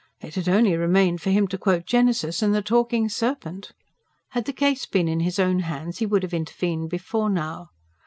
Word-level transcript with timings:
It 0.19 0.33
had 0.33 0.49
only 0.49 0.75
remained 0.75 1.21
for 1.21 1.29
him 1.29 1.47
to 1.49 1.59
quote 1.59 1.85
Genesis, 1.85 2.41
and 2.41 2.55
the 2.55 2.63
talking 2.63 3.07
serpent! 3.07 3.71
Had 4.29 4.45
the 4.45 4.51
case 4.51 4.87
been 4.87 5.07
in 5.07 5.19
his 5.19 5.37
own 5.37 5.59
hands 5.59 5.99
he 5.99 6.07
would 6.07 6.23
have 6.23 6.33
intervened 6.33 6.89
before 6.89 7.29
now. 7.29 7.69